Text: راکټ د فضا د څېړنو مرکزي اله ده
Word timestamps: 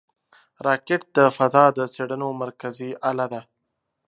راکټ 0.65 1.01
د 1.17 1.19
فضا 1.37 1.63
د 1.77 1.79
څېړنو 1.93 2.29
مرکزي 2.41 2.89
اله 3.09 3.25
ده 3.33 3.41